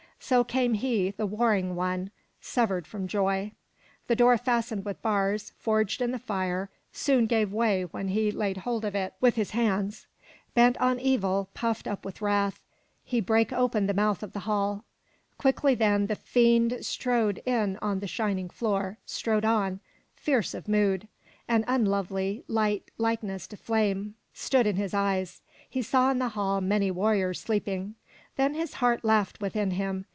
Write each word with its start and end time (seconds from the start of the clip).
So 0.23 0.43
came 0.43 0.75
he, 0.75 1.09
the 1.09 1.25
warring 1.25 1.75
one, 1.75 2.11
severed 2.39 2.85
from 2.85 3.07
joy. 3.07 3.53
The 4.05 4.15
door 4.15 4.37
fastened 4.37 4.85
with 4.85 5.01
bars, 5.01 5.51
forged 5.57 5.99
in 5.99 6.11
the 6.11 6.19
fire, 6.19 6.69
soon 6.93 7.25
gave 7.25 7.51
way 7.51 7.85
when 7.85 8.09
he 8.09 8.29
laid 8.31 8.57
hold 8.57 8.85
of 8.85 8.93
it 8.93 9.15
with 9.19 9.33
his 9.35 9.49
hands. 9.51 10.05
Bent 10.53 10.77
on 10.77 10.99
evil, 10.99 11.49
puffed 11.55 11.87
up 11.87 12.05
with 12.05 12.21
wrath, 12.21 12.61
he 13.03 13.19
•brake 13.19 13.51
open 13.51 13.87
the 13.87 13.95
mouth 13.95 14.21
of 14.21 14.33
the 14.33 14.41
hall. 14.41 14.85
Quickly 15.39 15.73
then 15.73 16.05
the 16.05 16.15
fiend 16.15 16.81
trod 16.99 17.39
in 17.43 17.79
on 17.81 17.99
the 17.99 18.07
shining 18.07 18.49
floor, 18.51 18.99
strode 19.07 19.43
on, 19.43 19.79
fierce 20.15 20.53
of 20.53 20.67
mood. 20.67 21.07
An 21.47 21.65
unlovely 21.67 22.43
light, 22.47 22.91
likest 22.99 23.49
to 23.49 23.57
flame, 23.57 24.13
stood 24.33 24.67
in 24.67 24.75
his 24.75 24.93
eyes. 24.93 25.41
He 25.67 25.81
saw 25.81 26.11
in 26.11 26.19
the 26.19 26.29
hall 26.29 26.61
many 26.61 26.91
war 26.91 27.15
riors 27.15 27.37
sleeping. 27.39 27.95
Then 28.37 28.53
his 28.53 28.75
heart 28.75 29.03
laughed 29.03 29.41
within 29.41 29.71
him. 29.71 30.05